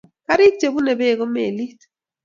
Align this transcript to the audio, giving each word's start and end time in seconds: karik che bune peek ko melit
karik 0.25 0.55
che 0.59 0.67
bune 0.73 0.93
peek 0.99 1.15
ko 1.19 1.25
melit 1.33 1.79